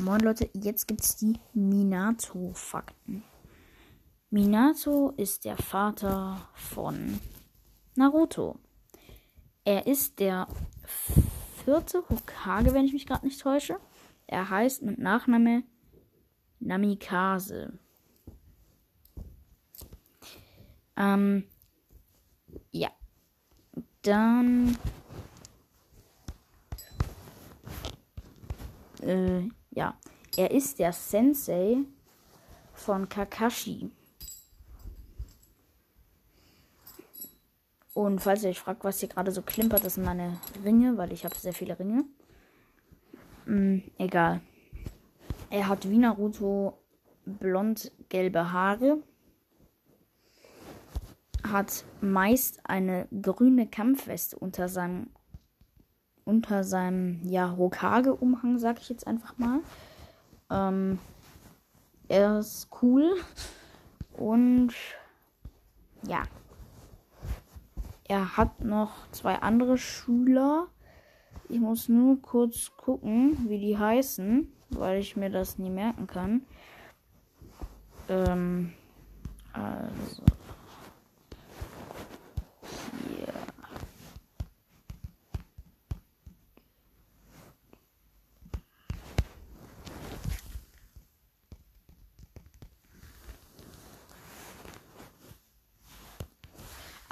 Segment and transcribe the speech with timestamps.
[0.00, 3.24] Moin Leute, jetzt gibt's die Minato-Fakten.
[4.30, 7.18] Minato ist der Vater von
[7.94, 8.58] Naruto.
[9.64, 10.48] Er ist der
[11.64, 13.78] vierte Hokage, wenn ich mich gerade nicht täusche.
[14.26, 15.64] Er heißt mit Nachname
[16.60, 17.78] Namikaze.
[20.96, 21.44] Ähm,
[22.70, 22.90] ja.
[24.02, 24.76] Dann.
[29.02, 29.94] Äh, ja.
[30.36, 31.76] Er ist der Sensei
[32.74, 33.90] von Kakashi.
[37.94, 41.12] Und falls ihr euch fragt, was hier gerade so klimpert, das sind meine Ringe, weil
[41.12, 42.04] ich habe sehr viele Ringe.
[43.46, 44.40] Hm, egal.
[45.48, 46.78] Er hat wie Naruto
[47.24, 48.98] blond-gelbe Haare.
[51.42, 55.08] Hat meist eine grüne Kampfweste unter seinem
[56.26, 59.60] unter seinem ja Hokage-Umhang, sag ich jetzt einfach mal.
[60.50, 60.98] Ähm,
[62.08, 63.16] er ist cool
[64.12, 64.74] und
[66.06, 66.24] ja.
[68.08, 70.68] Er hat noch zwei andere Schüler.
[71.48, 76.42] Ich muss nur kurz gucken, wie die heißen, weil ich mir das nie merken kann.
[78.08, 78.72] Ähm,
[79.52, 80.22] also.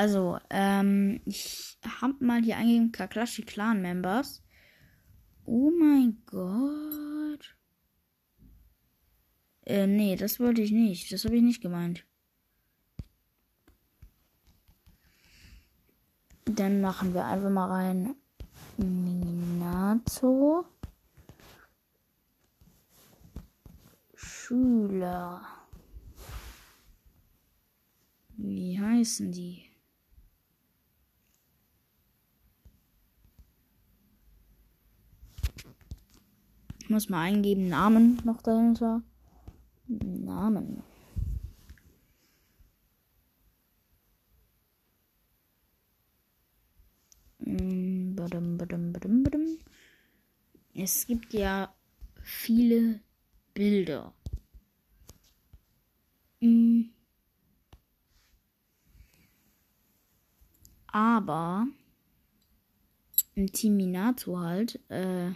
[0.00, 4.42] Also, ähm, ich hab mal hier eingegeben Kakashi Clan Members.
[5.44, 7.54] Oh mein Gott.
[9.66, 11.12] Äh, nee, das wollte ich nicht.
[11.12, 12.06] Das habe ich nicht gemeint.
[16.46, 18.14] Dann machen wir einfach mal rein
[18.78, 20.64] Minato.
[24.14, 25.42] Schüler.
[28.38, 29.69] Wie heißen die?
[36.90, 39.00] Ich muss mal eingeben, Namen noch dahinter.
[39.86, 40.82] Namen.
[47.38, 48.16] Mm.
[50.74, 51.72] Es gibt ja
[52.24, 52.98] viele
[53.54, 54.12] Bilder.
[56.40, 56.86] Mm.
[60.88, 61.68] Aber
[63.36, 65.30] im Team Minato halt, äh,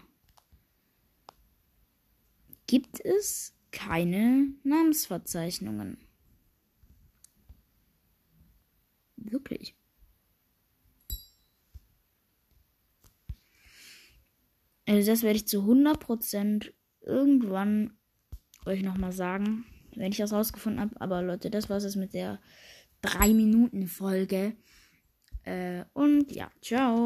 [2.75, 5.97] gibt es keine Namensverzeichnungen.
[9.15, 9.77] Wirklich.
[14.89, 17.97] Also das werde ich zu 100% irgendwann
[18.67, 19.65] euch nochmal sagen,
[19.95, 21.01] wenn ich das rausgefunden habe.
[21.01, 22.41] Aber Leute, das war es mit der
[23.05, 24.57] 3-Minuten-Folge.
[25.45, 27.03] Äh, und ja, ciao.